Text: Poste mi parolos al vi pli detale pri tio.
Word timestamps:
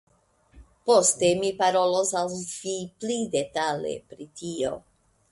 Poste 0.89 1.27
mi 1.41 1.51
parolos 1.59 2.13
al 2.21 2.31
vi 2.63 2.73
pli 3.03 3.17
detale 3.35 3.93
pri 4.13 4.27
tio. 4.41 4.73